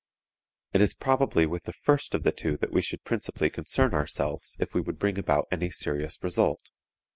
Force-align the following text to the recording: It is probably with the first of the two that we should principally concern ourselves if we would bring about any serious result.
It 0.73 0.81
is 0.81 0.95
probably 0.95 1.45
with 1.45 1.65
the 1.65 1.73
first 1.73 2.15
of 2.15 2.23
the 2.23 2.31
two 2.31 2.57
that 2.57 2.71
we 2.71 2.81
should 2.81 3.03
principally 3.03 3.51
concern 3.51 3.93
ourselves 3.93 4.57
if 4.59 4.73
we 4.73 4.81
would 4.81 4.97
bring 4.97 5.19
about 5.19 5.47
any 5.51 5.69
serious 5.69 6.17
result. 6.23 6.71